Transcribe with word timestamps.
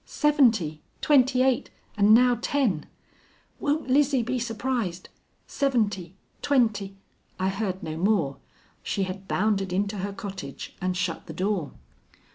"Seventy; 0.03 0.81
twenty 0.99 1.43
eight; 1.43 1.69
and 1.95 2.11
now 2.11 2.39
ten! 2.41 2.87
Won't 3.59 3.87
Lizzie 3.87 4.23
be 4.23 4.39
surprised! 4.39 5.09
Seventy; 5.45 6.15
twenty" 6.41 6.95
I 7.39 7.49
heard 7.49 7.83
no 7.83 7.97
more 7.97 8.37
she 8.81 9.03
had 9.03 9.27
bounded 9.27 9.71
into 9.71 9.99
her 9.99 10.11
cottage 10.11 10.75
and 10.81 10.97
shut 10.97 11.27
the 11.27 11.33
door. 11.33 11.73